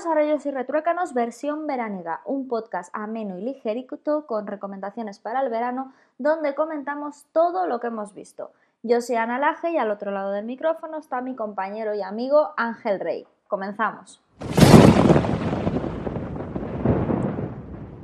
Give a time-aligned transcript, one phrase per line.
[0.00, 5.42] Bienvenidos a Rayos y Retruécanos versión veraniega, un podcast ameno y ligerito con recomendaciones para
[5.42, 8.50] el verano donde comentamos todo lo que hemos visto.
[8.82, 12.54] Yo soy Ana Laje y al otro lado del micrófono está mi compañero y amigo
[12.56, 13.26] Ángel Rey.
[13.46, 14.22] Comenzamos.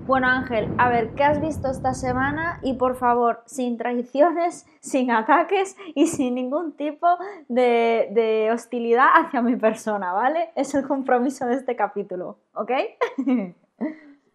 [0.07, 2.61] Bueno Ángel, a ver, ¿qué has visto esta semana?
[2.63, 7.09] Y por favor, sin traiciones, sin ataques y sin ningún tipo
[7.49, 10.51] de, hostilidad hacia mi persona, ¿vale?
[10.55, 12.71] Es el compromiso de este capítulo, ¿ok?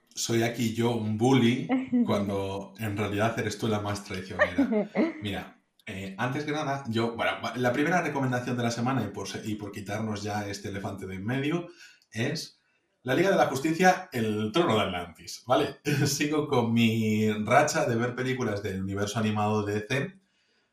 [0.09, 1.69] Soy aquí yo un bully
[2.05, 4.89] cuando en realidad eres tú la más traicionera.
[5.21, 9.25] Mira, eh, antes que nada, yo, bueno, la primera recomendación de la semana y por,
[9.45, 11.67] y por quitarnos ya este elefante de en medio
[12.11, 12.60] es
[13.03, 15.79] la Liga de la Justicia, el trono de Atlantis, ¿vale?
[16.05, 20.19] Sigo con mi racha de ver películas del universo animado de DC.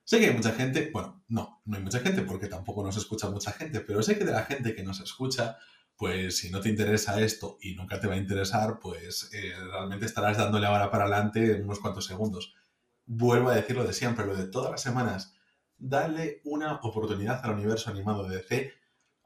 [0.04, 3.30] Sé que hay mucha gente, bueno, no, no hay mucha gente porque tampoco nos escucha
[3.30, 5.58] mucha gente, pero sé que de la gente que nos escucha,
[5.96, 10.06] pues si no te interesa esto y nunca te va a interesar, pues eh, realmente
[10.06, 12.54] estarás dándole ahora para adelante en unos cuantos segundos.
[13.06, 15.34] Vuelvo a decirlo de siempre, lo de todas las semanas.
[15.78, 18.77] Dale una oportunidad al universo animado de DC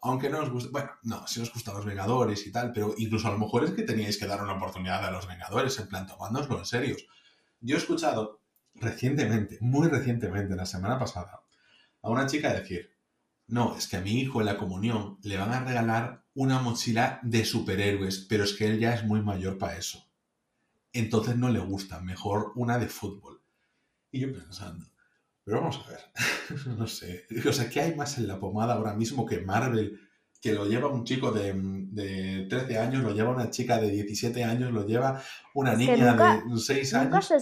[0.03, 3.29] aunque no os guste, bueno, no, si os gustan los Vengadores y tal, pero incluso
[3.29, 6.09] a lo mejor es que teníais que dar una oportunidad a los Vengadores, en plan,
[6.09, 6.97] tomándoslo en serio.
[7.61, 8.41] Yo he escuchado
[8.75, 11.43] recientemente, muy recientemente, la semana pasada,
[12.03, 12.91] a una chica decir,
[13.47, 17.21] no, es que a mi hijo en la comunión le van a regalar una mochila
[17.23, 20.05] de superhéroes, pero es que él ya es muy mayor para eso.
[20.93, 23.41] Entonces no le gusta, mejor una de fútbol.
[24.11, 24.87] Y yo pensando,
[25.45, 26.01] pero vamos a ver,
[26.79, 27.25] no sé.
[27.49, 29.99] O sea, ¿qué hay más en la pomada ahora mismo que Marvel?
[30.41, 34.43] Que lo lleva un chico de, de 13 años, lo lleva una chica de 17
[34.43, 35.23] años, lo lleva
[35.55, 37.33] una niña de 6 años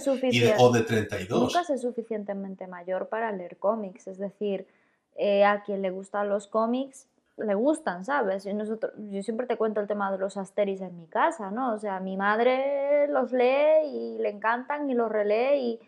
[0.59, 1.41] o de 32.
[1.41, 4.05] Nunca es suficientemente mayor para leer cómics.
[4.05, 4.67] Es decir,
[5.15, 7.07] eh, a quien le gustan los cómics,
[7.37, 8.45] le gustan, ¿sabes?
[8.45, 11.73] Y nosotros, yo siempre te cuento el tema de los Asteris en mi casa, ¿no?
[11.73, 15.79] O sea, mi madre los lee y le encantan y los relee y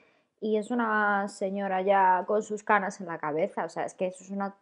[0.44, 3.64] y es una señora ya con sus canas en la cabeza.
[3.64, 4.54] O sea, es que eso es una,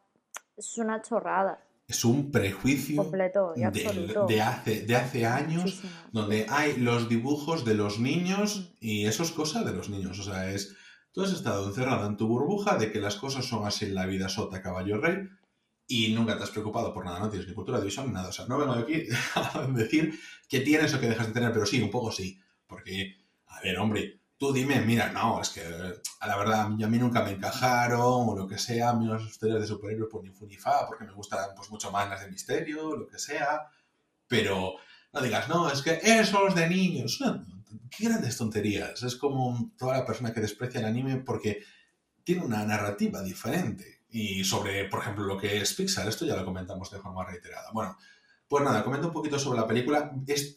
[0.55, 1.59] es una chorrada.
[1.87, 5.81] Es un prejuicio completo y de, hace, de hace años
[6.11, 10.19] donde hay los dibujos de los niños y eso es cosa de los niños.
[10.19, 10.77] O sea, es.
[11.11, 14.05] Tú has estado encerrada en tu burbuja de que las cosas son así en la
[14.05, 15.27] vida sota, caballo rey,
[15.87, 18.29] y nunca te has preocupado por nada, no tienes ni cultura de visión, nada.
[18.29, 20.13] O sea, no vengo de aquí a decir
[20.47, 22.39] que tienes o que dejas de tener, pero sí, un poco sí.
[22.67, 26.97] Porque, a ver, hombre, tú dime, mira, no, es que a la verdad a mí,
[26.97, 30.31] nunca me encajaron o lo que sea, a mí las historias de superhéroes pues ni
[30.31, 33.67] fu ni fa, porque me gustan pues mucho más las de misterio, lo que sea,
[34.27, 34.77] pero
[35.13, 37.19] no digas, no, es que esos de niños,
[37.95, 41.63] qué grandes tonterías, es como toda la persona que desprecia el anime porque
[42.23, 46.45] tiene una narrativa diferente y sobre, por ejemplo, lo que es Pixar, esto ya lo
[46.45, 47.69] comentamos de forma reiterada.
[47.73, 47.95] Bueno,
[48.51, 50.11] pues nada, comenta un poquito sobre la película.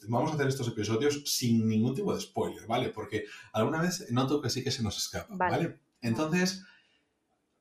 [0.08, 2.88] vamos a hacer estos episodios sin ningún tipo de spoiler, ¿vale?
[2.88, 5.78] Porque alguna vez noto que sí que se nos escapa, ¿vale?
[6.00, 6.64] Entonces,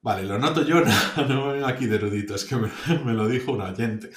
[0.01, 0.81] vale, lo noto yo,
[1.29, 2.55] no, me vengo aquí de erudito, es que
[3.05, 4.09] me, lo dijo un oyente.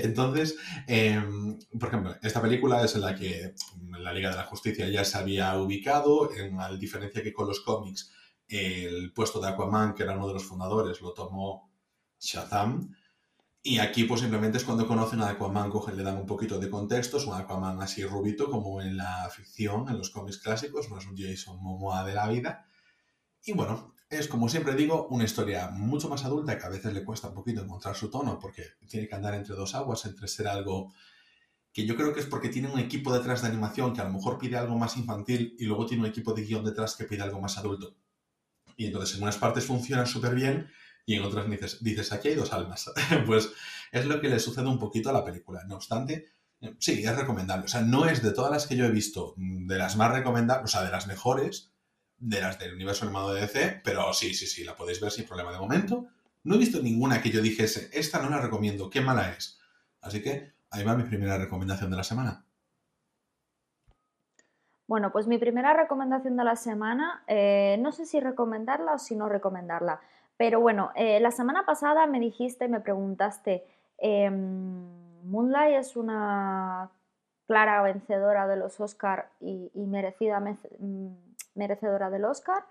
[0.00, 0.56] Entonces,
[0.88, 3.54] em, por ejemplo, esta película es en la que
[3.96, 7.60] la Liga de la Justicia ya se había ubicado, en, a diferencia que con los
[7.60, 8.12] cómics,
[8.48, 11.70] el puesto de Aquaman, que era uno de los fundadores, lo tomó
[12.18, 12.92] Shazam.
[13.68, 16.70] Y aquí pues simplemente es cuando conocen a Aquaman, cogen, le dan un poquito de
[16.70, 20.96] contexto, es un Aquaman así rubito como en la ficción, en los cómics clásicos, no
[20.96, 22.66] es un Jason Momoa de la vida.
[23.44, 27.04] Y bueno, es como siempre digo, una historia mucho más adulta que a veces le
[27.04, 30.48] cuesta un poquito encontrar su tono porque tiene que andar entre dos aguas, entre ser
[30.48, 30.94] algo
[31.70, 34.14] que yo creo que es porque tiene un equipo detrás de animación que a lo
[34.14, 37.20] mejor pide algo más infantil y luego tiene un equipo de guion detrás que pide
[37.20, 37.98] algo más adulto.
[38.78, 40.68] Y entonces en unas partes funciona súper bien
[41.08, 42.92] y en otras dices, dices, aquí hay dos almas.
[43.26, 43.50] pues
[43.90, 45.64] es lo que le sucede un poquito a la película.
[45.64, 46.26] No obstante,
[46.60, 47.64] eh, sí, es recomendable.
[47.64, 50.12] O sea, no es de todas las que yo he visto, mm, de las más
[50.12, 51.72] recomendables, o sea, de las mejores,
[52.18, 55.24] de las del universo animado de DC, pero sí, sí, sí, la podéis ver sin
[55.24, 56.08] problema de momento.
[56.44, 59.58] No he visto ninguna que yo dijese, esta no la recomiendo, qué mala es.
[60.02, 62.44] Así que ahí va mi primera recomendación de la semana.
[64.86, 69.16] Bueno, pues mi primera recomendación de la semana, eh, no sé si recomendarla o si
[69.16, 70.02] no recomendarla.
[70.38, 73.66] Pero bueno, eh, la semana pasada me dijiste, me preguntaste,
[73.98, 74.86] em,
[75.24, 76.90] Moonlight es una
[77.46, 81.08] clara vencedora de los Oscar y, merecida mm,
[81.54, 82.64] merecedora del Oscar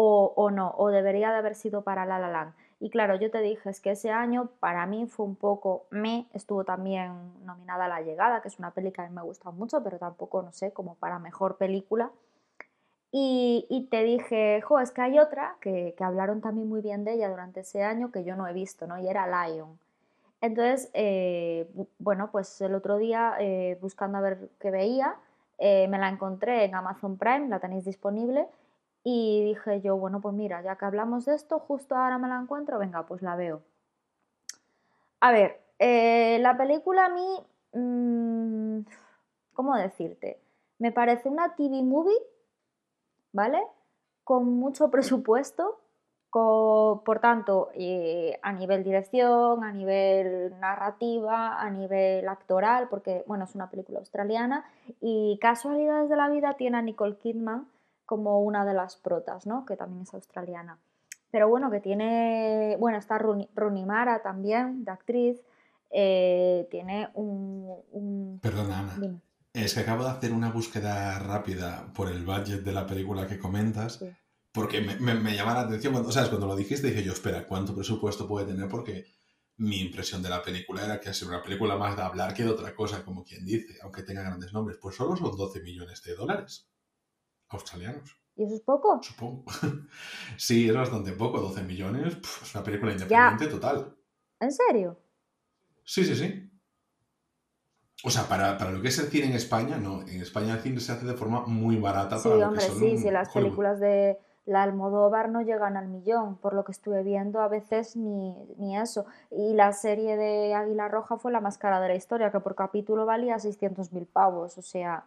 [0.00, 2.54] o, no, o debería de haber sido para La La Land.
[2.78, 6.28] Y claro, yo te dije es que ese año para mí fue un poco me,
[6.32, 9.98] estuvo también nominada a La Llegada, que es una película que me gusta mucho, pero
[9.98, 12.12] tampoco, no sé, como para mejor película.
[13.10, 17.30] Y, te dije, jo, es que hay otra que, hablaron también muy bien de ella
[17.30, 18.98] durante ese año que yo no he visto, ¿no?
[18.98, 19.78] Y era Lion.
[20.40, 21.68] Entonces, eh,
[21.98, 25.16] bueno, pues el otro día, eh, buscando a ver qué veía,
[25.58, 28.46] eh, me la encontré en Amazon Prime, la tenéis disponible,
[29.04, 32.38] y dije yo, bueno, pues mira, ya que hablamos de esto, justo ahora me la
[32.40, 33.62] encuentro, venga, pues la veo.
[35.20, 35.60] A ver,
[36.40, 38.80] la película a mí, mm,
[39.54, 40.40] ¿cómo decirte?
[40.78, 42.14] Me parece una TV movie,
[43.32, 43.62] ¿vale?
[44.24, 45.80] Con mucho presupuesto,
[46.30, 53.54] por tanto, eh, a nivel dirección, a nivel narrativa, a nivel actoral, porque bueno, es
[53.54, 54.64] una película australiana
[55.00, 57.66] y casualidades de la vida tiene a Nicole Kidman
[58.06, 59.66] como una de las protas, ¿no?
[59.66, 60.78] Que también es australiana.
[61.30, 65.42] Pero bueno, que tiene, bueno, está Rooney Mara también, de actriz,
[65.90, 68.38] eh, tiene un...
[68.42, 69.20] Perdona, Ana.
[69.52, 73.38] Es que acabo de hacer una búsqueda rápida por el budget de la película que
[73.38, 74.00] comentas
[74.52, 76.30] porque me, me, llama la atención, cuando, ¿sabes?
[76.30, 78.68] Cuando lo dijiste dije yo, espera, ¿cuánto presupuesto puede tener?
[78.68, 79.06] Porque
[79.58, 82.50] mi impresión de la película era que es una película más de hablar que de
[82.50, 84.78] otra cosa, como quien dice, aunque tenga grandes nombres.
[84.80, 86.68] Pues solo son 12 millones de dólares
[87.50, 88.16] australianos.
[88.36, 89.00] ¿Y eso es poco?
[89.02, 89.44] Supongo.
[90.36, 92.16] sí, es bastante poco, 12 millones.
[92.42, 93.96] es una película independiente total.
[94.40, 95.00] ¿En serio?
[95.84, 96.47] Sí, sí, sí.
[98.04, 100.02] O sea, para, lo que es el cine en España, no.
[100.02, 102.18] En España el cine se hace de forma muy barata.
[102.18, 104.18] Sí, hombre, sí, sí, las películas de
[104.48, 108.78] la Almodóvar no llegan al millón, por lo que estuve viendo a veces ni, ni,
[108.78, 109.04] eso.
[109.30, 112.54] Y la serie de Águila Roja fue la más cara de la historia, que por
[112.54, 115.04] capítulo valía 600.000 pavos, o sea...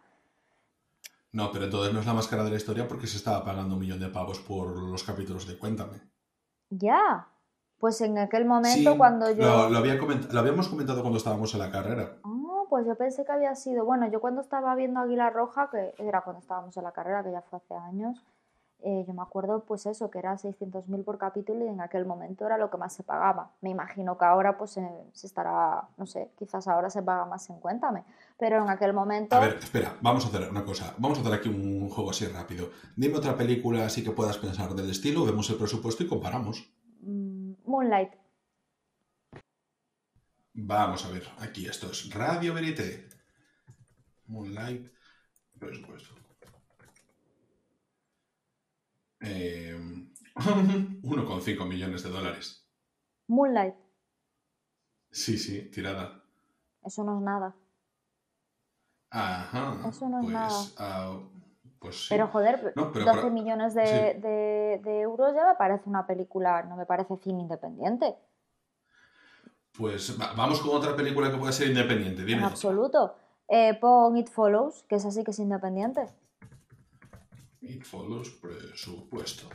[1.32, 3.74] No, pero entonces no es la más cara de la historia porque se estaba pagando
[3.74, 5.98] un millón de pavos por los capítulos de Cuéntame.
[6.68, 7.26] Ya,
[7.78, 9.44] pues en aquel momento cuando yo...
[9.44, 12.18] Lo, lo, había lo, habíamos comentado cuando estábamos en la carrera.
[12.72, 13.84] Pues yo pensé que había sido...
[13.84, 17.30] Bueno, yo cuando estaba viendo Águila Roja, que era cuando estábamos en la carrera, que
[17.30, 18.24] ya fue hace años
[18.82, 22.46] eh, yo me acuerdo pues eso, que era 600.000 por capítulo y en aquel momento
[22.46, 23.50] era lo que más se pagaba.
[23.60, 27.60] Me imagino que ahora pues se estará, no sé, quizás ahora se paga más en
[27.60, 28.04] Cuéntame,
[28.38, 29.36] pero en aquel momento...
[29.36, 32.26] A ver, espera, vamos a hacer una cosa, vamos a hacer aquí un juego así
[32.26, 32.70] rápido.
[32.96, 36.72] Dime otra película así que puedas pensar del estilo, vemos el presupuesto y comparamos.
[37.02, 38.21] Mm, Moonlight.
[40.54, 43.08] Vamos a ver, aquí esto es Radio Verité.
[44.26, 44.92] Moonlight,
[45.58, 46.14] presupuesto.
[49.20, 49.26] 1,5
[51.48, 52.66] eh, millones de dólares.
[53.28, 53.74] Moonlight.
[55.10, 56.22] Sí, sí, tirada.
[56.84, 57.54] Eso no es nada.
[59.10, 59.88] Ajá.
[59.88, 60.64] Eso no es pues, nada.
[60.78, 61.20] Ah,
[61.78, 62.06] pues sí.
[62.10, 67.42] Pero joder, 12 millones de, euros ya me parece una película, no me parece cine
[67.42, 68.16] independiente.
[69.76, 72.24] Pues vamos con otra película que pueda ser independiente.
[72.24, 73.14] Dime en absoluto.
[73.48, 76.06] Eh, pon It Follows, que es así que es independiente.
[77.60, 79.48] It follows presupuesto.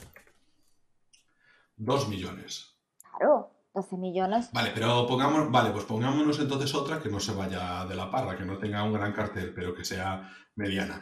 [1.75, 2.75] Dos millones.
[3.17, 4.51] Claro, 12 millones.
[4.51, 8.35] Vale, pero pongamos, vale, pues pongámonos entonces otra que no se vaya de la parra,
[8.35, 11.01] que no tenga un gran cartel, pero que sea mediana.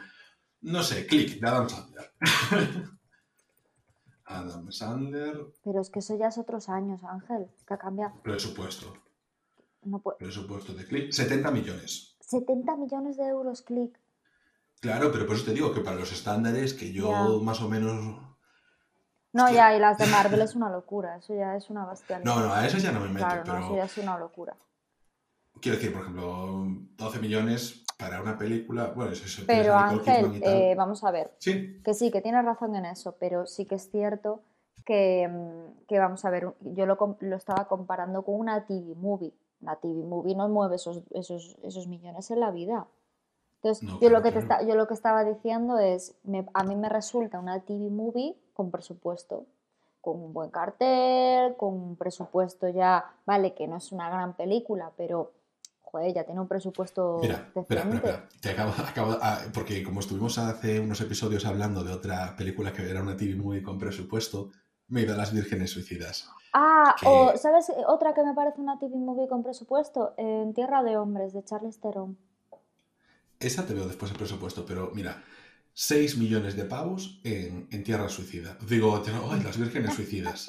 [0.60, 2.12] No sé, Click, de Adam Sandler.
[4.26, 5.46] Adam Sandler.
[5.64, 8.20] Pero es que eso ya es otros años, Ángel, que ha cambiado.
[8.22, 8.92] Presupuesto.
[9.86, 12.16] No Presupuesto de Click, 70 millones.
[12.20, 13.98] 70 millones de euros, Click.
[14.80, 18.20] Claro, pero por eso te digo que para los estándares que yo más o menos...
[19.32, 22.24] No, ya, y las de Marvel es una locura, eso ya es una bestialidad.
[22.24, 23.58] No, no, a eso ya no me meto, claro, pero...
[23.58, 24.56] No, eso ya es una locura.
[25.60, 26.66] Quiero decir, por ejemplo,
[26.96, 29.42] 12 millones para una película, bueno, es eso.
[29.46, 31.34] Pero Ángel, eh, vamos a ver.
[31.38, 31.80] Sí.
[31.82, 34.42] Que sí, que tienes razón en eso, pero sí que es cierto
[34.84, 39.34] que, mm, que vamos a ver, yo lo, lo, estaba comparando con una TV movie.
[39.60, 42.86] La TV movie no mueve esos, esos, esos millones en la vida.
[43.62, 46.14] Entonces, yo, lo que te yo lo que estaba diciendo es,
[46.54, 49.46] a mí me resulta una TV movie con presupuesto,
[50.00, 54.92] con un buen cartel, con un presupuesto ya, vale, que no es una gran película,
[54.96, 55.32] pero
[55.82, 60.38] joder, ya tiene un presupuesto mira, Espera, espera, Te acabo, acabo, ah, porque como estuvimos
[60.38, 64.50] hace unos episodios hablando de otra película que era una TV movie con presupuesto,
[64.88, 66.28] me ido a Las Vírgenes Suicidas.
[66.52, 70.14] Ah, o ¿sabes otra que me parece una TV movie con presupuesto?
[70.16, 72.16] En Tierra de Hombres, de Charles Theron.
[73.38, 75.22] Esa te veo después el presupuesto, pero mira,
[75.74, 78.56] 6 millones de pavos en, Tierra Suicida.
[78.66, 80.46] Digo, en las vírgenes suicidas.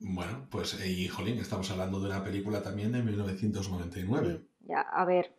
[0.00, 4.42] Bueno, pues, eh, y jolín, estamos hablando de una película también de 1999.
[4.62, 5.32] ya, a ver,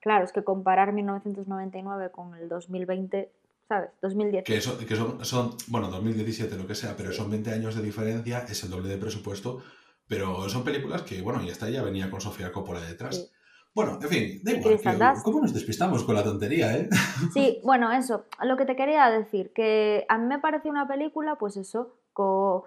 [0.00, 3.30] claro, es que comparar 1999 con el 2020,
[3.70, 3.90] ¿sabes?
[4.02, 4.44] 2010.
[4.44, 8.44] Que, que son, son, bueno, 2017, lo que sea, pero son 20 años de diferencia,
[8.48, 9.62] es el doble de presupuesto,
[10.08, 13.30] pero son películas que, bueno, y hasta ya venía con Sofía Coppola detrás.
[13.72, 15.14] Bueno, en fin, da igual.
[15.22, 16.88] ¿Cómo nos despistamos con la tontería, eh?
[17.32, 18.24] Sí, bueno, eso.
[18.42, 22.62] Lo que te quería decir, que a mí me parece una película, pues eso, con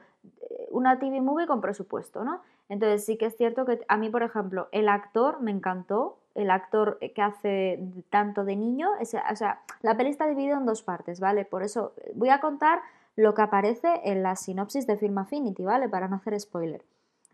[0.72, 2.42] una TV movie con presupuesto, ¿no?
[2.70, 6.50] Entonces sí que es cierto que a mí, por ejemplo, el actor me encantó, el
[6.50, 11.20] actor que hace tanto de niño, o sea, la peli está dividida en dos partes,
[11.20, 11.46] ¿vale?
[11.46, 12.82] Por eso voy a contar
[13.16, 15.90] lo que aparece en la sinopsis de Film Affinity, ¿vale?
[15.90, 16.84] Para no hacer spoiler.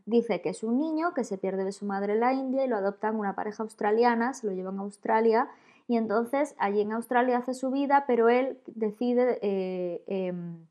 [0.06, 2.68] Dice que es un niño que se pierde de su madre en la India y
[2.68, 5.50] lo adoptan una pareja australiana, se lo llevan a Australia
[5.88, 10.68] y entonces allí en Australia hace su vida, pero él decide eh, em,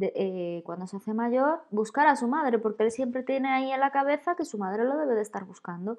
[0.00, 3.80] eh, cuando se hace mayor, buscar a su madre, porque él siempre tiene ahí en
[3.80, 5.98] la cabeza que su madre lo debe de estar buscando.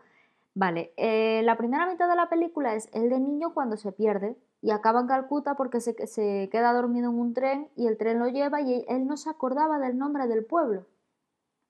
[0.56, 4.36] Vale, eh, la primera mitad de la película es el de niño cuando se pierde
[4.62, 8.20] y acaba en Calcuta porque se, se queda dormido en un tren y el tren
[8.20, 10.86] lo lleva y él no se acordaba del nombre del pueblo.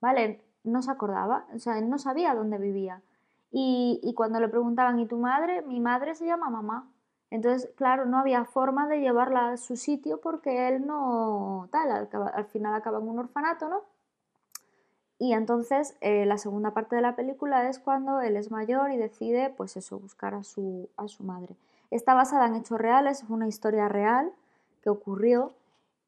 [0.01, 0.41] ¿Vale?
[0.63, 3.01] No se acordaba, o sea, él no sabía dónde vivía.
[3.51, 5.61] Y, y cuando le preguntaban, ¿y tu madre?
[5.63, 6.89] Mi madre se llama mamá.
[7.31, 12.45] Entonces, claro, no había forma de llevarla a su sitio porque él no, tal, al,
[12.45, 13.83] final acaba en un orfanato, ¿no?
[15.19, 18.97] Y entonces eh, la segunda parte de la película es cuando él es mayor y
[18.97, 21.55] decide, pues eso, buscar a su, a su madre.
[21.91, 24.31] Está basada en hechos reales, es una historia real
[24.81, 25.51] que ocurrió.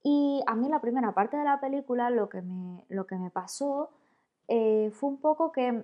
[0.02, 3.30] Y a mí la primera parte de la película lo que me, lo que me
[3.30, 3.90] pasó
[4.48, 5.84] eh, fue un poco que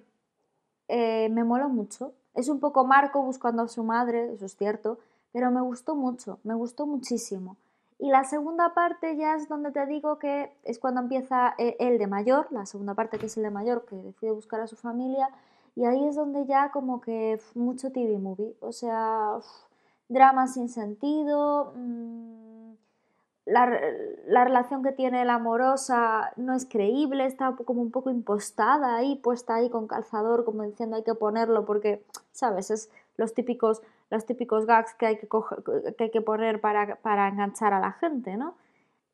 [0.88, 2.14] eh, me moló mucho.
[2.34, 5.00] Es un poco Marco buscando a su madre, eso es cierto,
[5.34, 7.58] pero me gustó mucho, me gustó muchísimo.
[8.00, 11.98] Y la segunda parte ya es donde te digo que es cuando empieza eh, el
[11.98, 14.76] de mayor, la segunda parte que es el de mayor, que decide buscar a su
[14.76, 15.30] familia,
[15.76, 19.38] y ahí es donde ya como que mucho TV movie, o sea,
[20.10, 22.74] drama sin sentido, mm,
[23.46, 23.80] la,
[24.28, 29.16] la, relación que tiene la amorosa no es creíble, está como un poco impostada ahí,
[29.16, 32.72] puesta ahí con calzador, como diciendo hay que ponerlo porque, ¿sabes?
[32.72, 37.74] Es los típicos los típicos gags que hay que, que, hay que poner para, enganchar
[37.74, 38.56] a la gente, ¿no?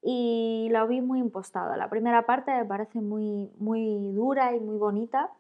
[0.02, 1.76] Y lo vi muy impostado.
[1.76, 5.32] La primera parte me parece muy, muy dura y muy bonita.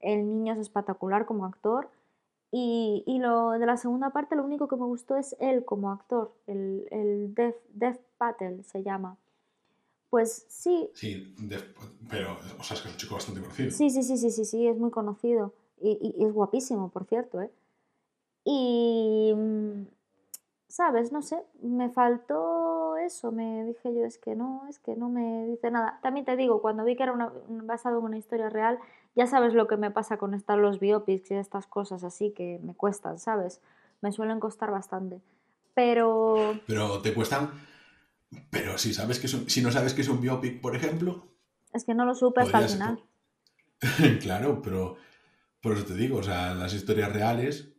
[0.00, 1.88] El niño es espectacular como actor.
[2.52, 5.90] Y, y, lo de la segunda parte, lo único que me gustó es él como
[5.90, 9.16] actor, el, el Death, Patel se llama.
[10.08, 10.88] Pues sí.
[10.94, 11.34] Sí,
[12.08, 13.70] pero, o sea, es que es un chico bastante conocido.
[13.72, 15.52] Sí, sí, sí, sí, sí, sí, es muy conocido.
[15.80, 17.50] Y, y es guapísimo, por cierto, ¿eh?
[18.44, 19.86] Y, mm,
[20.68, 21.12] ¿sabes?
[21.12, 25.46] No sé, me faltó eso, me dije yo, es que no, es que no me
[25.46, 25.98] dice nada.
[26.02, 28.78] También te digo, cuando vi que era basado en una historia real,
[29.14, 32.60] ya sabes lo que me pasa con estar los biopics y estas cosas así que
[32.62, 33.60] me cuestan, ¿sabes?
[34.00, 35.20] Me suelen costar bastante.
[35.74, 36.58] Pero...
[36.66, 37.50] Pero te cuestan...
[38.50, 41.28] Pero si, sabes que si no sabes que es un biopic, por ejemplo...
[41.72, 43.04] Es que no lo supe hasta el final.
[44.20, 44.96] claro, pero
[45.60, 47.73] por eso te digo, o sea, las historias reales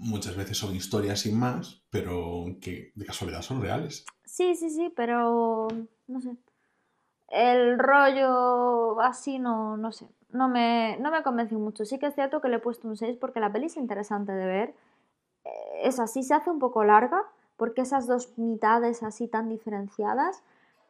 [0.00, 4.04] muchas veces son historias sin más, pero que de casualidad son reales.
[4.24, 5.68] Sí, sí, sí, pero
[6.08, 6.36] no sé.
[7.28, 10.08] El rollo así no, no sé.
[10.30, 11.84] No me, no me convenció mucho.
[11.84, 14.32] Sí que es cierto que le he puesto un 6 porque la peli es interesante
[14.32, 14.74] de ver.
[15.44, 17.22] Eh, es así, se hace un poco larga
[17.56, 20.42] porque esas dos mitades así tan diferenciadas,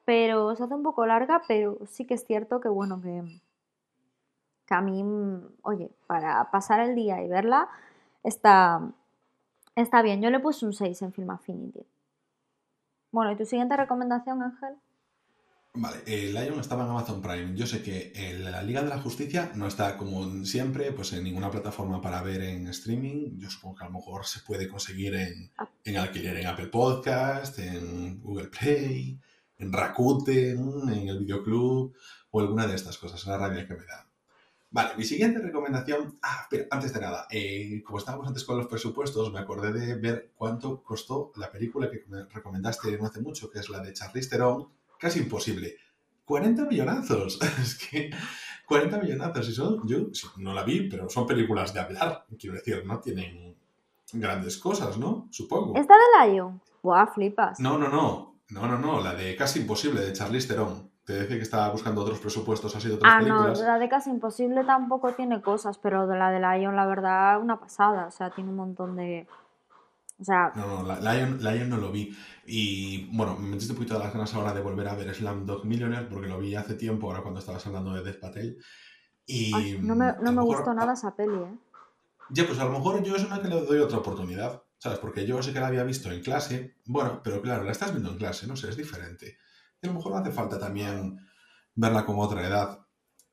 [0.04, 3.24] pero se hace un poco larga, pero sí que es cierto que bueno, que,
[4.66, 5.04] que a mí,
[5.62, 7.68] oye, para pasar el día y verla,
[8.22, 8.92] está,
[9.76, 11.86] Está bien, yo le puse un 6 en Film Affinity.
[13.12, 14.76] Bueno, ¿y tu siguiente recomendación, Ángel?
[15.72, 17.54] Vale, el Lion estaba en Amazon Prime.
[17.54, 21.48] Yo sé que la Liga de la Justicia no está como siempre pues en ninguna
[21.50, 23.38] plataforma para ver en streaming.
[23.38, 25.68] Yo supongo que a lo mejor se puede conseguir en, ah.
[25.84, 29.20] en alquiler en Apple Podcast, en Google Play,
[29.58, 31.94] en Rakuten, en el Videoclub
[32.32, 33.24] o alguna de estas cosas.
[33.26, 34.09] La rabia que me da.
[34.72, 36.18] Vale, mi siguiente recomendación.
[36.22, 39.96] Ah, pero antes de nada, eh, como estábamos antes con los presupuestos, me acordé de
[39.96, 43.92] ver cuánto costó la película que me recomendaste no hace mucho, que es la de
[43.92, 44.68] Charlize Theron.
[44.98, 45.76] Casi imposible.
[46.24, 47.40] 40 millonazos.
[47.60, 48.10] es que
[48.66, 49.48] 40 millonazos.
[49.48, 52.26] Y son, yo no la vi, pero son películas de hablar.
[52.38, 53.56] Quiero decir, no tienen
[54.12, 55.26] grandes cosas, ¿no?
[55.30, 55.76] Supongo.
[55.76, 56.60] ¿Esta de Lion?
[56.80, 57.58] Buah, flipas.
[57.58, 58.36] No, no, no.
[58.50, 59.00] No, no, no.
[59.00, 60.89] La de Casi Imposible de Charlize Theron.
[61.10, 64.10] Te decía que estaba buscando otros presupuestos así de otras ah, no, la de Casi
[64.10, 68.06] Imposible tampoco tiene cosas, pero de la de Lion, la verdad, una pasada.
[68.06, 69.26] O sea, tiene un montón de.
[70.20, 70.52] O sea.
[70.54, 72.16] No, no, Lion, Lion no lo vi.
[72.46, 75.44] Y bueno, me metiste un poquito de las ganas ahora de volver a ver Slam
[75.44, 78.56] Dog Millionaire, porque lo vi hace tiempo, ahora cuando estabas hablando de Death Patel.
[79.26, 79.78] Y.
[79.80, 81.58] no me, no me gustó nada esa peli, ¿eh?
[82.28, 85.00] Ya, pues a lo mejor yo es una que le doy otra oportunidad, ¿sabes?
[85.00, 86.76] Porque yo sé que la había visto en clase.
[86.86, 89.38] Bueno, pero claro, la estás viendo en clase, no sé, es diferente.
[89.82, 91.18] Y a lo mejor hace falta también
[91.74, 92.78] verla con otra edad.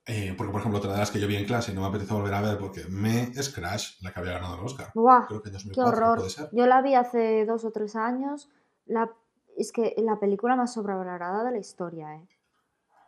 [0.05, 1.87] Eh, porque, por ejemplo, otra de las que yo vi en clase y no me
[1.87, 4.91] apetece volver a ver porque me es Crash, la que había ganado el Oscar.
[5.27, 6.23] Creo que qué horror.
[6.53, 8.49] Yo la vi hace dos o tres años.
[8.85, 9.11] La,
[9.57, 12.27] es que la película más sobrevalorada de la historia, ¿eh?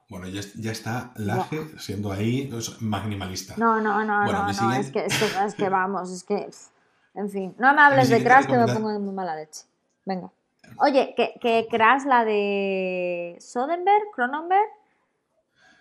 [0.10, 3.54] Bueno, ya, está Laje siendo ahí minimalista.
[3.58, 6.50] No, no, no, no, no, es, que, es, que, vamos, es que.
[7.14, 9.66] En fin, no me hables de Crash que me pongo de muy mala leche.
[10.06, 10.32] Venga.
[10.78, 14.70] Oye, que, que Crash, la de Soderbergh, Cronenberg.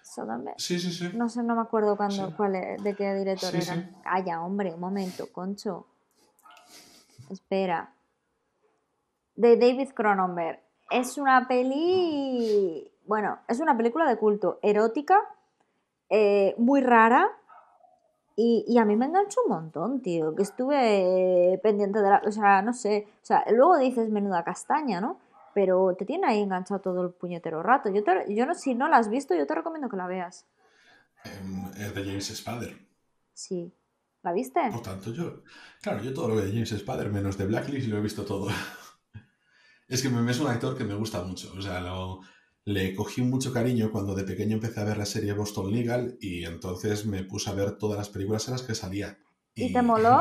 [0.03, 0.59] Soderbergh.
[0.59, 1.11] Sí, sí, sí.
[1.15, 3.91] No sé, no me acuerdo cuándo, cuál de qué director era.
[4.03, 5.87] Calla, hombre, un momento, concho.
[7.31, 7.93] Espera.
[9.37, 10.61] De David Cronenberg.
[10.91, 15.19] Es una peli bueno, es una película de culto, erótica,
[16.11, 17.27] eh, muy rara.
[18.41, 20.33] Y, a mí me enganchó un montón, tío.
[20.37, 22.23] Que estuve pendiente de la.
[22.25, 23.09] O sea, no sé.
[23.21, 25.19] O sea, luego dices menuda castaña, ¿no?
[25.55, 27.91] Pero te tiene ahí enganchado todo el puñetero rato.
[27.91, 30.47] Yo, yo no, si no la has visto, yo te recomiendo que la veas.
[31.25, 32.79] Em, es de James Spader.
[33.35, 33.75] Sí.
[34.23, 34.61] ¿La viste?
[34.71, 35.43] Por tanto, yo.
[35.83, 38.51] Claro, yo todo lo de James Spader, menos de Blacklist, lo he visto todo.
[39.89, 41.53] es que me es un actor que me gusta mucho.
[41.59, 42.21] O sea, lo
[42.69, 46.45] le cogí mucho cariño cuando de pequeño empecé a ver la serie Boston Legal y
[46.45, 49.19] entonces me puse a ver todas las películas en las que salía.
[49.55, 50.19] ¿Y, te moló?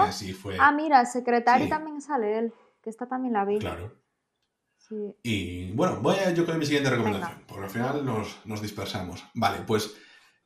[0.57, 3.59] Ah, mira, el secretario también sale él, que esta también la vi.
[3.59, 3.93] Claro.
[4.77, 5.13] Sí.
[5.23, 9.25] Y bueno, voy a yo con mi siguiente recomendación, porque al final nos, nos, dispersamos.
[9.33, 9.97] Vale, pues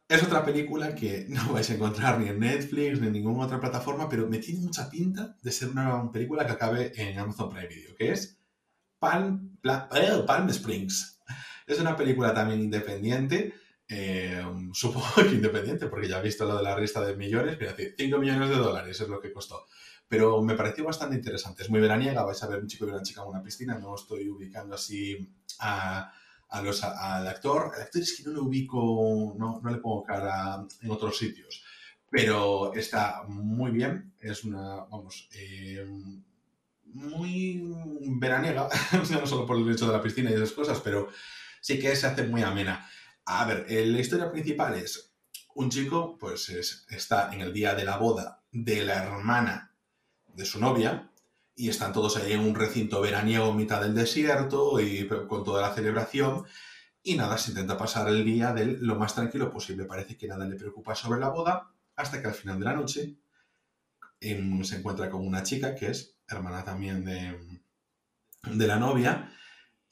[0.08, 3.60] es otra película que no vais a encontrar ni en Netflix ni en ninguna otra
[3.60, 7.68] plataforma, pero me tiene mucha pinta de ser una película que acabe en Amazon Prime
[7.68, 8.42] Video, que es
[8.98, 11.21] Palm, eh, Palm Springs.
[11.68, 13.54] Es una película también independiente.
[13.88, 17.96] Eh, supongo que independiente, porque ya he visto lo de la lista de millones, decir,
[17.98, 19.66] 5 millones de dólares es lo que costó.
[20.08, 21.64] Pero me pareció bastante interesante.
[21.64, 23.80] Es muy veraniega, vais a ver un chico y una chica en una piscina.
[23.80, 25.18] No estoy ubicando así
[25.60, 26.12] a,
[26.62, 27.72] los, al actor.
[27.76, 31.64] El actor es que no lo ubico, no, no le pongo cara en otros sitios.
[32.10, 34.14] Pero está muy bien.
[34.20, 35.86] Es una, vamos, eh,
[36.94, 37.64] muy
[38.20, 41.08] veraniega, no solo por el hecho de la piscina y esas cosas, pero
[41.62, 42.90] sí que se hace muy amena.
[43.26, 45.14] A ver, eh, la historia principal es
[45.56, 46.50] un chico, pues
[46.90, 49.74] está en el día de la boda de la hermana
[50.28, 51.10] de su novia
[51.56, 55.74] y están todos ahí en un recinto veraniego mitad del desierto y con toda la
[55.74, 56.46] celebración
[57.04, 59.86] y nada, se intenta pasar el día de lo más tranquilo posible.
[59.86, 63.18] Parece que nada le preocupa sobre la boda hasta que al final de la noche
[64.20, 67.60] em, se encuentra con una chica que es hermana también de,
[68.44, 69.32] de la novia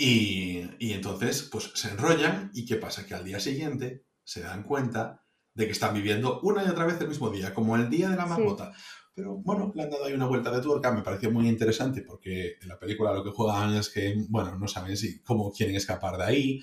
[0.02, 3.06] y, entonces, pues se enrollan y ¿qué pasa?
[3.06, 7.02] Que al día siguiente se dan cuenta de que están viviendo una y otra vez
[7.02, 8.72] el mismo día, como el día de la marmota.
[9.14, 12.54] Pero bueno, le han dado ahí una vuelta de tuerca, me pareció muy interesante porque
[12.62, 16.16] en la película lo que juegan es que, bueno, no saben si cómo quieren escapar
[16.16, 16.62] de ahí,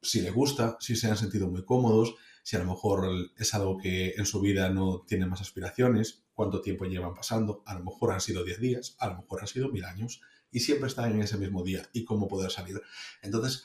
[0.00, 3.78] si les gusta, si se han sentido muy cómodos, si a lo mejor es algo
[3.78, 8.12] que en su vida no tiene más aspiraciones, cuánto tiempo llevan pasando, a lo mejor
[8.12, 10.20] han sido 10 días, a lo mejor han sido mil años
[10.56, 12.80] y siempre están en ese mismo día y cómo poder salir.
[13.20, 13.64] Entonces,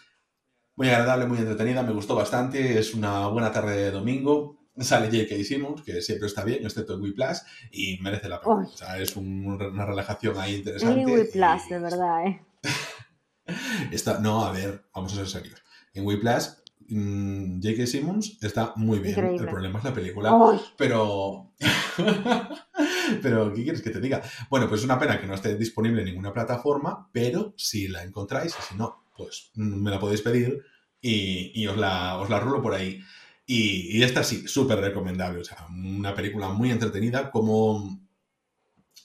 [0.76, 4.58] muy agradable, muy entretenida, me gustó bastante, es una buena tarde de domingo.
[4.78, 5.42] Sale J.K.
[5.46, 8.68] Simmons, que siempre está bien, excepto en Plus y merece la pena.
[8.68, 11.00] O sea, es una relajación ahí interesante.
[11.00, 12.42] En Plus de verdad, ¿eh?
[13.94, 15.64] está, no, a ver, vamos a ser serios.
[15.94, 16.58] En Plus
[16.90, 17.88] mm, J.K.
[17.88, 19.18] Simmons está muy bien.
[19.18, 20.60] El problema es la película.
[20.76, 21.54] Pero.
[23.22, 24.22] pero, ¿qué quieres que te diga?
[24.50, 28.04] Bueno, pues es una pena que no esté disponible en ninguna plataforma, pero si la
[28.04, 30.64] encontráis, y si no, pues me la podéis pedir
[31.02, 33.02] y, os, la, os la rulo por ahí.
[33.46, 35.42] Y, esta sí, súper recomendable.
[35.42, 38.00] O sea, una película muy entretenida, como.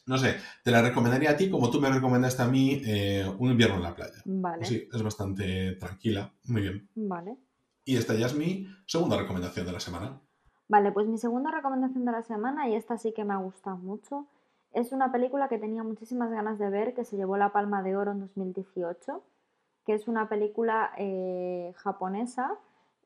[0.07, 3.51] No sé, te la recomendaría a ti como tú me recomendaste a mí eh, Un
[3.51, 4.23] invierno en la playa.
[4.25, 4.65] Vale.
[4.65, 6.89] Sí, es bastante tranquila, muy bien.
[6.95, 7.37] Vale.
[7.85, 10.21] Y esta ya es mi segunda recomendación de la semana.
[10.69, 13.77] Vale, pues mi segunda recomendación de la semana, y esta sí que me ha gustado
[13.77, 14.27] mucho,
[14.73, 17.97] es una película que tenía muchísimas ganas de ver, que se llevó la Palma de
[17.97, 19.23] Oro en 2018,
[19.87, 22.59] que es una película eh, japonesa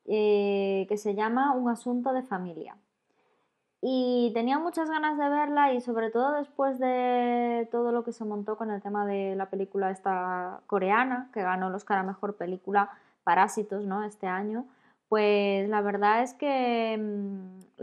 [0.07, 2.77] eh, que se llama Un asunto de familia.
[3.83, 8.25] Y tenía muchas ganas de verla y sobre todo después de todo lo que se
[8.25, 12.37] montó con el tema de la película esta coreana, que ganó el Oscar a Mejor
[12.37, 12.91] Película,
[13.25, 14.03] Parásitos, ¿no?
[14.05, 14.67] Este año.
[15.11, 17.83] Pues la verdad es que mm,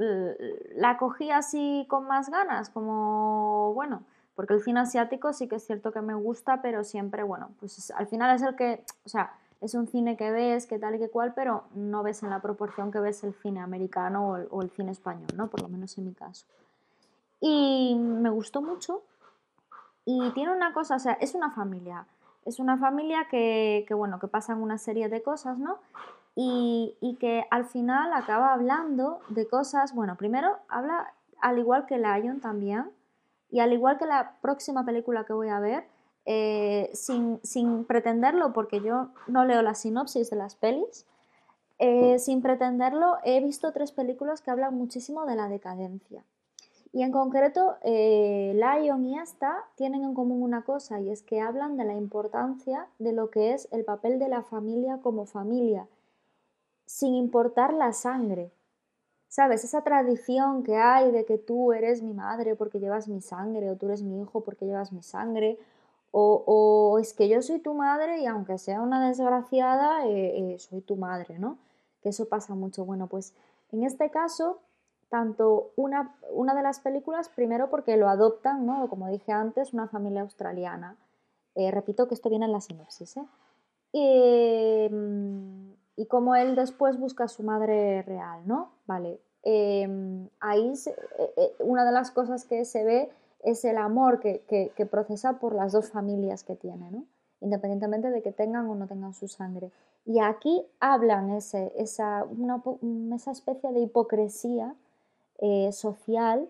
[0.77, 4.01] la cogí así con más ganas, como bueno,
[4.33, 7.91] porque el cine asiático sí que es cierto que me gusta, pero siempre, bueno, pues
[7.91, 10.99] al final es el que, o sea, es un cine que ves, que tal y
[10.99, 14.69] que cual, pero no ves en la proporción que ves el cine americano o el,
[14.69, 15.47] cine español, ¿no?
[15.47, 16.45] Por lo menos en mi caso.
[17.41, 19.01] Y me gustó mucho.
[20.05, 22.05] Y tiene una cosa, o sea, es una familia.
[22.45, 25.79] Es una familia que, que, bueno, que pasan una serie de cosas, ¿no?
[26.39, 32.41] Y, que al final acaba hablando de cosas, bueno, primero habla al igual que Lion
[32.41, 32.91] también,
[33.49, 35.85] y al igual que la próxima película que voy a ver,
[36.25, 41.07] eh, sin, pretenderlo, porque yo no leo la sinopsis de las pelis,
[41.79, 46.23] eh, sin pretenderlo, he visto tres películas que hablan muchísimo de la decadencia.
[46.93, 51.41] Y en concreto, eh, Lion y esta tienen en común una cosa, y es que
[51.41, 55.87] hablan de la importancia de lo que es el papel de la familia como familia,
[56.87, 58.51] sin importar la sangre.
[59.27, 59.63] ¿Sabes?
[59.65, 63.75] Esa tradición que hay de que tú eres mi madre porque llevas mi sangre, o
[63.75, 65.59] tú eres mi hijo porque llevas mi sangre,
[66.11, 70.81] o, es que yo soy tu madre y aunque sea una desgraciada, eh, eh, soy
[70.81, 71.59] tu madre, ¿no?
[72.01, 72.85] Que eso pasa mucho.
[72.85, 73.35] Bueno, pues
[73.71, 74.61] en este caso,
[75.09, 78.87] tanto una, una de las películas, primero porque lo adoptan, ¿no?
[78.87, 80.95] Como dije antes, una familia australiana.
[81.53, 83.25] Eh, repito que esto viene en la sinopsis, ¿eh?
[85.97, 88.69] Y como él después busca a su madre real, ¿no?
[88.85, 93.09] Vale, em, ahí eh, eh, una de las cosas que se ve
[93.43, 97.03] es el amor que, procesa por las dos familias que tiene, ¿no?
[97.41, 99.71] Independientemente de que tengan o no tengan su sangre.
[100.05, 102.25] Y aquí hablan ese, esa,
[103.13, 104.75] esa especie de hipocresía
[105.39, 106.47] eh, social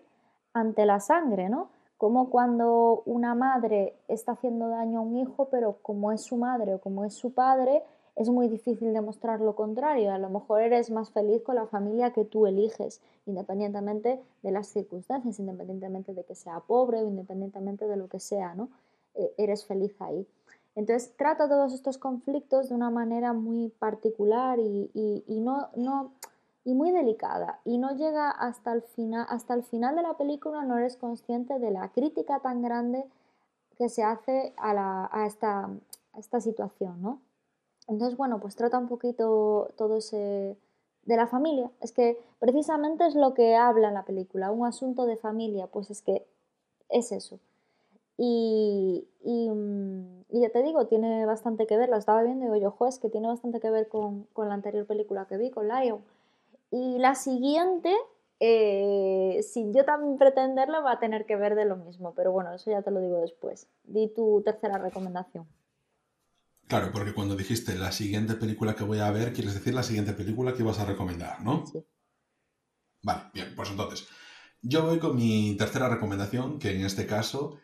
[0.52, 1.70] ante la sangre, ¿no?
[1.96, 6.74] Como cuando una madre está haciendo daño a un hijo, pero como es su madre
[6.74, 7.82] o como es su padre,
[8.18, 10.10] es muy difícil demostrar lo contrario.
[10.10, 14.66] A lo mejor eres más feliz con la familia que tú eliges, independientemente de las
[14.66, 18.70] circunstancias, independientemente de que sea pobre o independientemente de lo que sea, ¿no?
[19.14, 20.26] E, eres feliz ahí.
[20.74, 26.10] Entonces trata todos estos conflictos de una manera muy particular y, no, no,
[26.64, 27.60] y muy delicada.
[27.64, 31.60] Y no llega hasta el, final, hasta el final de la película, no eres consciente
[31.60, 33.04] de la crítica tan grande
[33.76, 37.20] que se hace a, la, a, esta, a esta situación, ¿no?
[37.88, 40.56] Entonces, bueno, pues trata un poquito todo ese
[41.08, 41.70] de la familia.
[41.80, 45.90] Es que precisamente es lo que habla en la película, un asunto de familia, pues
[45.90, 46.26] es que
[46.90, 47.40] es eso.
[48.18, 52.70] Y, mm, ya te digo, tiene bastante que ver, la estaba viendo y digo yo,
[52.72, 56.02] juez, que tiene bastante que ver con, la anterior película que vi, con Lion.
[56.70, 57.94] Y la siguiente,
[58.40, 62.52] eh, sin yo también pretenderlo, va a tener que ver de lo mismo, pero bueno,
[62.54, 63.68] eso ya te lo digo después.
[63.84, 65.46] Di tu tercera recomendación.
[66.68, 70.12] Claro, porque cuando dijiste la siguiente película que voy a ver, quieres decir la siguiente
[70.12, 71.64] película que vas a recomendar, ¿no?
[71.66, 71.78] Sí.
[73.02, 74.06] Vale, bien, pues entonces,
[74.60, 77.58] yo voy con mi tercera recomendación, que en este caso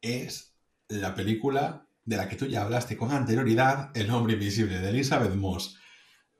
[0.00, 0.56] es
[0.88, 5.34] la película de la que tú ya hablaste con anterioridad, El hombre invisible, de Elizabeth
[5.34, 5.78] Moss.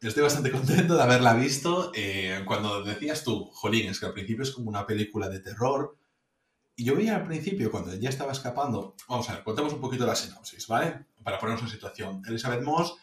[0.00, 1.92] Estoy bastante contento de haberla visto.
[1.94, 5.98] Eh, cuando decías tú, Jolín, es que al principio es como una película de terror,
[6.76, 10.06] y yo veía al principio, cuando ya estaba escapando, vamos a ver, contemos un poquito
[10.06, 11.06] la sinopsis, ¿vale?
[11.22, 12.22] Para ponernos en situación.
[12.26, 12.96] Elizabeth Moss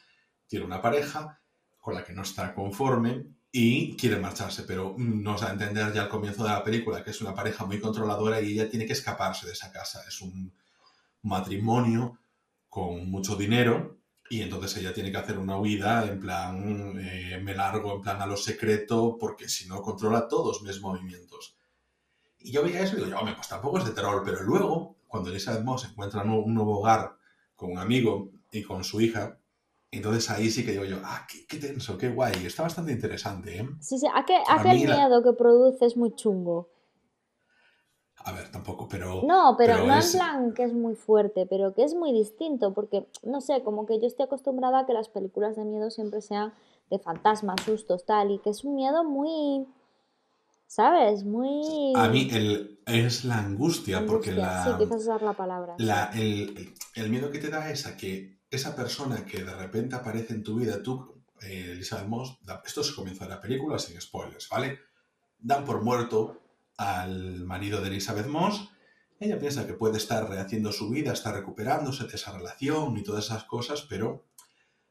[0.48, 1.42] tiene una pareja
[1.82, 6.04] con la que no está conforme y quiere marcharse, pero nos da a entender ya
[6.04, 8.94] al comienzo de la película que es una pareja muy controladora y ella tiene que
[8.94, 10.04] escaparse de esa casa.
[10.08, 10.54] Es un
[11.24, 12.20] matrimonio
[12.70, 13.98] con mucho dinero
[14.30, 18.22] y entonces ella tiene que hacer una huida en plan, eh, me largo en plan
[18.22, 21.56] a lo secreto porque si no controla todos mis movimientos.
[22.44, 25.30] Y yo veía eso y digo, hombre, pues tampoco es de terror, pero luego, cuando
[25.30, 27.16] Elizabeth Moss encuentra un nuevo hogar
[27.56, 29.40] con un amigo y con su hija,
[29.90, 33.70] entonces ahí sí que digo yo, ah, qué, tenso, qué guay, está bastante interesante, ¿eh?
[33.80, 34.42] Sí, sí, ¿a qué,
[34.74, 36.70] miedo que produce es muy chungo?
[38.26, 39.22] A ver, tampoco, pero...
[39.24, 43.08] No, pero, no en plan que es muy fuerte, pero que es muy distinto, porque,
[43.24, 46.54] no sé, como que yo estoy acostumbrada a que las películas de miedo siempre sean
[46.90, 49.66] de fantasmas, sustos, tal, y que es un miedo muy
[50.74, 51.24] ¿Sabes?
[51.24, 51.94] Muy...
[51.96, 54.64] A mí el, es la angustia, porque la...
[54.64, 55.76] Sí, quizás usar la palabra.
[56.16, 60.42] el, miedo que te da es a que esa persona que de repente aparece en
[60.42, 64.80] tu vida, tú, eh, Elizabeth Moss, esto es comienzo de la película sin spoilers, ¿vale?
[65.38, 66.42] Dan por muerto
[66.78, 68.72] al marido de Elizabeth Moss.
[69.20, 73.26] Ella piensa que puede estar rehaciendo su vida, está recuperándose de esa relación y todas
[73.26, 74.26] esas cosas, pero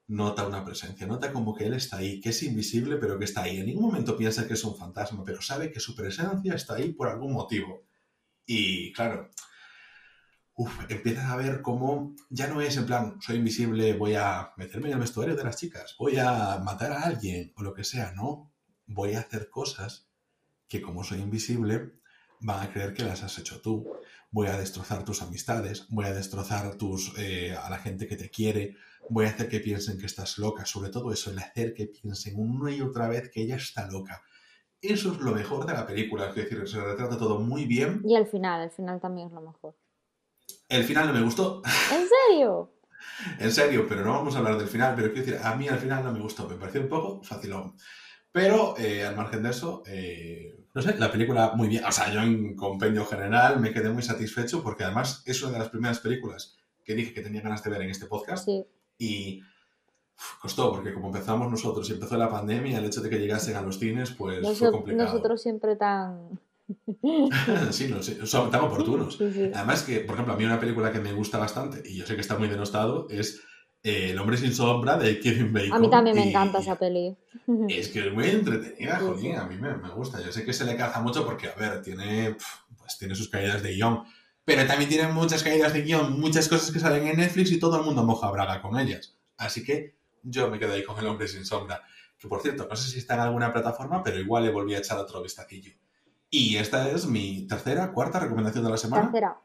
[0.09, 3.43] nota una presencia, nota como que él está ahí, que es invisible, pero que está
[3.43, 3.59] ahí.
[3.59, 6.93] En ningún momento piensa que es un fantasma, pero sabe que su presencia está ahí
[6.93, 7.87] por algún motivo.
[8.47, 9.31] Y claro,
[10.89, 14.95] empiezas a ver cómo ya no es en plan, soy invisible, voy a meterme en
[14.95, 18.53] el vestuario de las chicas, voy a matar a alguien o lo que sea, no.
[18.87, 20.09] Voy a hacer cosas
[20.69, 21.93] que como soy invisible
[22.41, 23.91] van a creer que las has hecho tú.
[24.31, 28.31] Voy a destrozar tus amistades, voy a destrozar tus, eh, a la gente que te
[28.31, 28.77] quiere,
[29.09, 32.35] voy a hacer que piensen que estás loca, sobre todo eso, el hacer que piensen
[32.37, 34.23] una y otra vez que ella está loca.
[34.81, 38.03] Eso es lo mejor de la película, es decir, se retrata todo muy bien.
[38.05, 39.77] Y el final, el final también es lo mejor.
[40.69, 41.63] El final no me gustó.
[41.93, 42.73] ¿En serio?
[43.39, 45.79] en serio, pero no vamos a hablar del final, pero quiero decir, a mí al
[45.79, 47.75] final no me gustó, me pareció un poco facilón.
[48.33, 51.85] Pero eh, al margen de eso, eh, no sé, la película muy bien.
[51.85, 55.59] O sea, yo en compendio general me quedé muy satisfecho porque además es una de
[55.59, 58.47] las primeras películas que dije que tenía ganas de ver en este podcast.
[58.47, 58.67] Sí.
[59.03, 59.43] Y
[60.41, 63.63] costó, porque como empezamos nosotros y empezó la pandemia, el hecho de que llegasen a
[63.63, 65.11] los cines, pues fue complicado.
[65.11, 66.39] Nosotros siempre tan...
[67.71, 69.21] sí, no, sí, son tan oportunos.
[69.21, 72.15] Además que, por ejemplo, a mí una película que me gusta bastante, y yo sé
[72.15, 73.43] que está muy denostado, es
[73.83, 75.73] eh, El hombre sin sombra de Kevin Bacon.
[75.73, 77.17] A mí también me encanta esa peli.
[77.69, 80.23] Es que es muy entretenida, joder, a mí me, me, gusta.
[80.23, 82.37] Yo sé que se le caza mucho porque, a ver, tiene,
[82.79, 84.05] pues, tiene sus caídas de guion,
[84.45, 87.79] pero también tiene muchas caídas de guion, muchas cosas que salen en Netflix y todo
[87.79, 89.17] el mundo moja braga con ellas.
[89.37, 91.83] Así que yo me quedo ahí con El hombre sin sombra.
[92.19, 94.79] Que por cierto, no sé si está en alguna plataforma, pero igual le volví a
[94.79, 95.73] echar otro vistacillo.
[96.31, 99.03] Y esta es mi tercera, cuarta recomendación de la semana.
[99.05, 99.41] Tercera.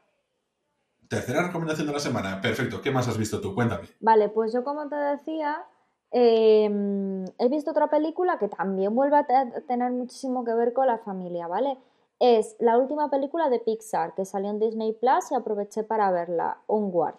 [1.08, 2.40] Tercera recomendación de la semana.
[2.40, 2.80] Perfecto.
[2.80, 3.54] ¿Qué más has visto tú?
[3.54, 3.88] Cuéntame.
[4.00, 5.64] Vale, pues yo como te decía,
[6.10, 9.26] em, he visto otra película que también vuelve a
[9.66, 11.78] tener muchísimo que ver con la familia, ¿vale?
[12.20, 16.58] Es la última película de Pixar que salió en Disney Plus y aproveché para verla,
[16.66, 17.16] Onward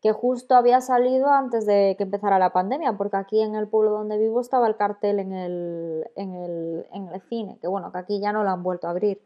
[0.00, 3.90] que justo había salido antes de que empezara la pandemia, porque aquí en el pueblo
[3.90, 7.98] donde vivo estaba el cartel en el, en el, en el cine, que bueno, que
[7.98, 9.20] aquí ya no lo han vuelto a abrir.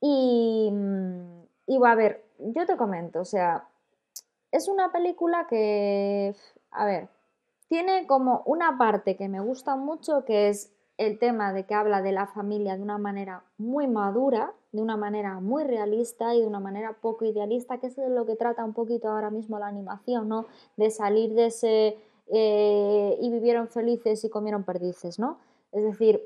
[0.00, 0.70] Y,
[1.66, 3.66] y va a ver, yo te comento, o sea,
[4.52, 6.34] es una película que,
[6.70, 7.08] a ver,
[7.68, 12.00] tiene como una parte que me gusta mucho, que es el tema de que habla
[12.00, 16.46] de la familia de una manera muy madura, de una manera muy realista y de
[16.46, 19.66] una manera poco idealista, que es de lo que trata un poquito ahora mismo la
[19.66, 20.46] animación, ¿no?
[20.76, 25.38] De salir de ese eh, y vivieron felices y comieron perdices, ¿no?
[25.72, 26.22] Es decir,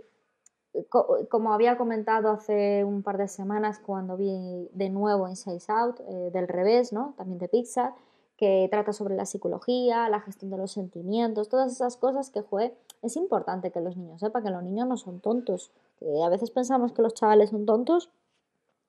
[1.28, 6.30] como había comentado hace un par de semanas cuando vi de nuevo Inside Out, eh,
[6.33, 7.14] del revés, ¿no?
[7.16, 7.94] También de Pixar,
[8.37, 12.74] que trata sobre la psicología, la gestión de los sentimientos, todas esas cosas que, fue
[13.02, 15.72] es importante que los niños sepan que los niños no son tontos.
[16.24, 18.10] a veces pensamos que los chavales son tontos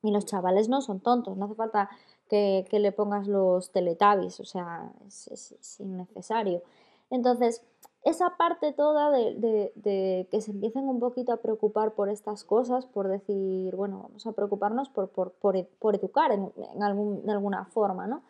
[0.04, 1.38] y los chavales no son tontos.
[1.38, 1.90] No hace falta
[2.30, 6.62] que, le pongas los teletabis, o sea, es, innecesario.
[7.10, 7.62] Entonces,
[8.04, 13.08] esa parte toda de, que se empiecen un poquito a preocupar por estas cosas, por
[13.08, 18.24] decir, bueno, vamos a preocuparnos por, por, educar en, algún, de alguna forma, ¿no?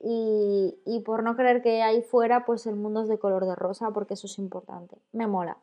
[0.00, 3.90] Y, por no creer que ahí fuera pues el mundo es de color de rosa
[3.90, 5.56] porque eso es importante, me mola.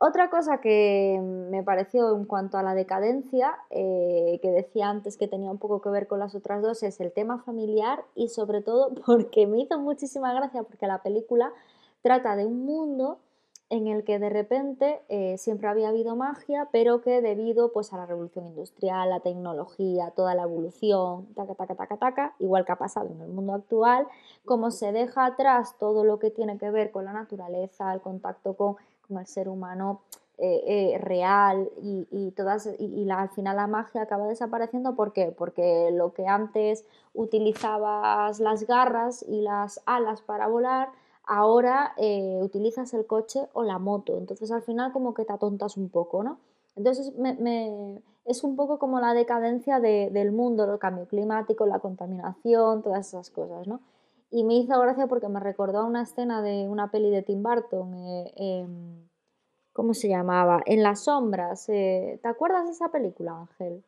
[0.00, 5.26] Otra cosa que me pareció en cuanto a la decadencia, eh, que decía antes que
[5.26, 8.62] tenía un poco que ver con las otras dos, es el tema familiar y sobre
[8.62, 11.52] todo porque me hizo muchísima gracia porque la película
[12.02, 13.18] trata de un mundo
[13.70, 17.98] en el que de repente eh, siempre había habido magia, pero que debido pues, a
[17.98, 22.76] la revolución industrial, la tecnología, toda la evolución, taca, taca, taca, taca, igual que ha
[22.76, 24.06] pasado en el mundo actual,
[24.46, 28.54] como se deja atrás todo lo que tiene que ver con la naturaleza, el contacto
[28.54, 28.76] con,
[29.10, 30.02] el ser humano
[30.38, 34.94] eh, eh, real y, todas, y, al final la magia acaba desapareciendo.
[34.94, 35.34] ¿Por qué?
[35.36, 40.90] Porque lo que antes utilizabas las garras y las alas para volar,
[41.28, 44.16] ahora eh, utilizas el coche o la moto.
[44.16, 46.38] Entonces al final como que te atontas un poco, ¿no?
[46.74, 47.12] Entonces
[48.24, 53.30] es un poco como la decadencia del mundo, el cambio climático, la contaminación, todas esas
[53.30, 53.80] cosas, ¿no?
[54.30, 57.42] Y me hizo gracia porque me recordó a una escena de una peli de Tim
[57.42, 59.08] Burton, eh, em,
[59.72, 60.62] ¿cómo se llamaba?
[60.66, 61.68] En las sombras.
[61.68, 63.82] Eh, ¿Te acuerdas de esa película, Ángel?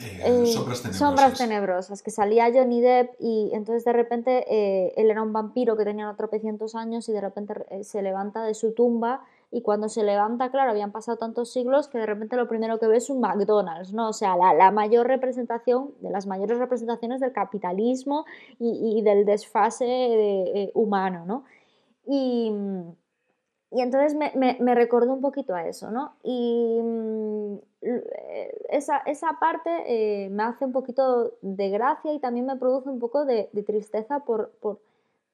[0.00, 0.96] Eh, eh, sombras tenebrosas.
[0.96, 5.76] Sombras tenebrosas, que salía Johnny Depp y entonces de repente eh, él era un vampiro
[5.76, 10.04] que tenía tropecientos años y de repente se levanta de su tumba y cuando se
[10.04, 13.20] levanta, claro, habían pasado tantos siglos que de repente lo primero que ve es un
[13.20, 14.08] McDonald's, ¿no?
[14.08, 18.24] O sea, la, mayor representación, de las mayores representaciones del capitalismo
[18.60, 21.44] y, del desfase humano, ¿no?
[22.06, 22.52] Y
[23.72, 26.14] y entonces me, me, recordó un poquito a eso, ¿no?
[26.24, 27.58] Y mm,
[28.68, 32.98] esa, esa, parte eh, me hace un poquito de gracia y también me produce un
[32.98, 34.80] poco de, tristeza por, por,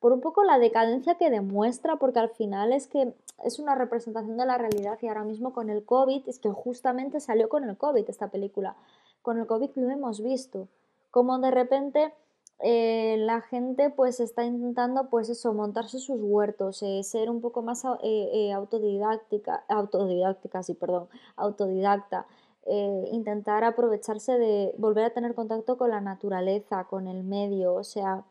[0.00, 4.36] por, un poco la decadencia que demuestra, porque al final es que es una representación
[4.36, 7.78] de la realidad y ahora mismo con el COVID, es que justamente salió con el
[7.78, 8.76] COVID esta película.
[9.22, 10.68] Con el COVID lo hemos visto,
[11.10, 12.12] como de repente
[12.60, 17.60] eh, la gente pues está intentando pues eso, montarse sus huertos, eh, ser un poco
[17.62, 19.62] más eh, autodidáctica,
[20.62, 22.26] sí, perdón, autodidacta,
[23.12, 28.24] intentar aprovecharse de volver a tener contacto con la naturaleza, con el medio, o sea,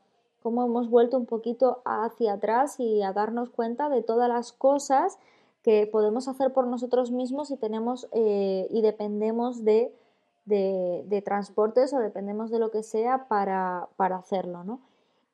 [0.43, 5.19] cómo hemos vuelto un poquito hacia atrás y a darnos cuenta de todas las cosas
[5.63, 9.93] que podemos hacer por nosotros mismos y tenemos y dependemos de
[10.45, 14.79] de, transportes o dependemos de lo que sea para, hacerlo, ¿no?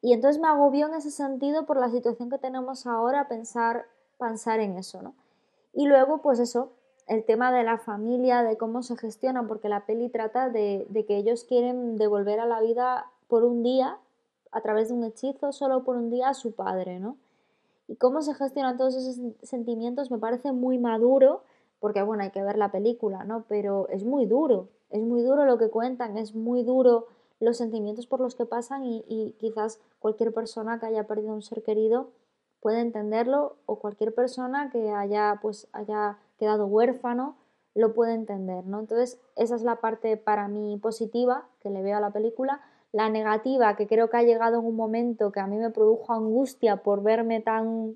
[0.01, 3.85] Y entonces me agobió en ese sentido por la situación que tenemos ahora pensar,
[4.17, 5.13] pensar en eso, ¿no?
[5.73, 6.71] Y luego, pues eso,
[7.07, 11.05] el tema de la familia, de cómo se gestiona, porque la peli trata de, de,
[11.05, 13.97] que ellos quieren devolver a la vida por un día,
[14.51, 17.15] a través de un hechizo, solo por un día a su padre, ¿no?
[17.91, 21.43] y cómo se gestionan todos esos sentimientos me parece muy maduro,
[21.81, 23.43] porque bueno, hay que ver la película, ¿no?
[23.49, 27.07] Pero es muy duro, es muy duro lo que cuentan, es muy duro
[27.39, 31.63] los sentimientos por los que pasan y, quizás cualquier persona que haya perdido un ser
[31.63, 32.11] querido
[32.59, 37.35] puede entenderlo o cualquier persona que haya pues haya quedado huérfano
[37.73, 38.79] lo puede entender, ¿no?
[38.81, 42.61] Entonces, esa es la parte para mí positiva que le veo a la película.
[42.91, 46.11] La negativa, que creo que ha llegado en un momento que a mí me produjo
[46.13, 47.95] angustia por verme tan...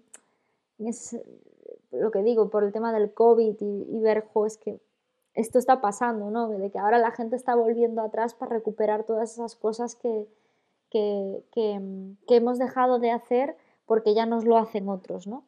[0.80, 1.18] Es
[1.92, 4.80] lo que digo, por el tema del COVID y, ver, jo, que
[5.36, 6.48] esto está pasando, ¿no?
[6.50, 10.28] De que ahora la gente está volviendo atrás para recuperar todas esas cosas que,
[10.90, 15.44] que, que hemos dejado de hacer porque ya nos lo hacen otros, ¿no?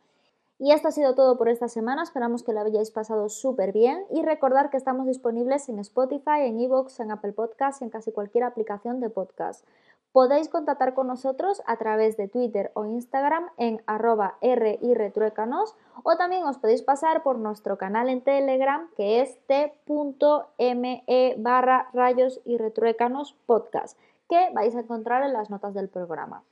[0.59, 4.05] Y esto ha sido todo por esta semana, esperamos que lo hayáis pasado súper bien
[4.09, 8.11] y recordar que estamos disponibles en Spotify, en Evox, en Apple Podcasts y en casi
[8.11, 9.63] cualquier aplicación de podcast.
[10.11, 16.43] Podéis contactar con nosotros a través de Twitter o Instagram en arroba retruécanos o también
[16.43, 23.35] os podéis pasar por nuestro canal en Telegram que es t.me barra rayos y retruécanos
[23.45, 23.97] podcast
[24.29, 26.43] que vais a encontrar en las notas del programa.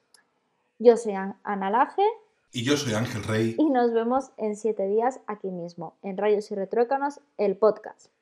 [0.79, 2.03] Yo soy Ana Laje
[2.51, 3.55] y yo soy Ángel Rey.
[3.57, 8.14] Y nos vemos en siete días aquí mismo, en Rayos y Retruécanos, el podcast.